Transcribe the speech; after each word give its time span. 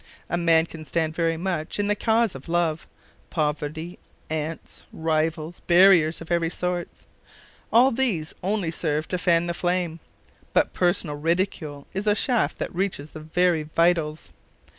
A 0.31 0.35
man 0.35 0.65
can 0.65 0.83
stand 0.83 1.13
very 1.13 1.37
much 1.37 1.77
in 1.77 1.85
the 1.85 1.93
cause 1.95 2.33
of 2.33 2.49
love: 2.49 2.87
poverty, 3.29 3.99
aunts, 4.31 4.81
rivals, 4.91 5.59
barriers 5.67 6.21
of 6.21 6.31
every 6.31 6.49
sort, 6.49 6.87
all 7.71 7.91
these 7.91 8.33
only 8.41 8.71
serve 8.71 9.07
to 9.09 9.19
fan 9.19 9.45
the 9.45 9.53
flame. 9.53 9.99
But 10.53 10.73
personal 10.73 11.17
ridicule 11.17 11.85
is 11.93 12.07
a 12.07 12.15
shaft 12.15 12.57
that 12.57 12.73
reaches 12.73 13.11
the 13.11 13.19
very 13.19 13.61
vitals. 13.61 14.31